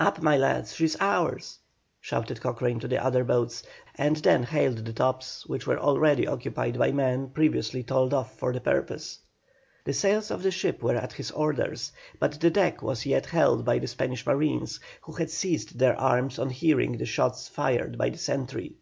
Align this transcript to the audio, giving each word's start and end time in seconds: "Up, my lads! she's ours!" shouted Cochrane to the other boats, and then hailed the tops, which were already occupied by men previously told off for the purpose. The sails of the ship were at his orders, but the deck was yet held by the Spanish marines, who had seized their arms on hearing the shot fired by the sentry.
"Up, 0.00 0.22
my 0.22 0.34
lads! 0.34 0.74
she's 0.74 0.96
ours!" 0.98 1.58
shouted 2.00 2.40
Cochrane 2.40 2.80
to 2.80 2.88
the 2.88 3.04
other 3.04 3.22
boats, 3.22 3.62
and 3.96 4.16
then 4.16 4.42
hailed 4.42 4.78
the 4.78 4.94
tops, 4.94 5.44
which 5.46 5.66
were 5.66 5.78
already 5.78 6.26
occupied 6.26 6.78
by 6.78 6.90
men 6.90 7.28
previously 7.28 7.82
told 7.82 8.14
off 8.14 8.34
for 8.38 8.50
the 8.54 8.62
purpose. 8.62 9.18
The 9.84 9.92
sails 9.92 10.30
of 10.30 10.42
the 10.42 10.50
ship 10.50 10.82
were 10.82 10.96
at 10.96 11.12
his 11.12 11.30
orders, 11.32 11.92
but 12.18 12.40
the 12.40 12.48
deck 12.48 12.80
was 12.80 13.04
yet 13.04 13.26
held 13.26 13.66
by 13.66 13.78
the 13.78 13.86
Spanish 13.86 14.24
marines, 14.24 14.80
who 15.02 15.12
had 15.12 15.28
seized 15.28 15.78
their 15.78 16.00
arms 16.00 16.38
on 16.38 16.48
hearing 16.48 16.96
the 16.96 17.04
shot 17.04 17.38
fired 17.38 17.98
by 17.98 18.08
the 18.08 18.16
sentry. 18.16 18.76